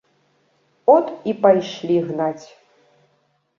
[0.93, 2.47] От і пайшлі гнаць.